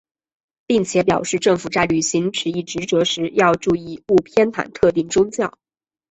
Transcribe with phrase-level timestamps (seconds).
[0.65, 5.59] 并且表示政府在履行此一职责时要注意勿偏袒特定宗教。